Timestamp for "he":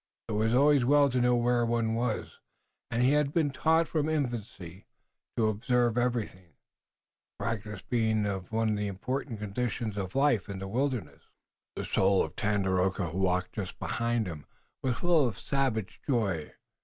3.03-3.11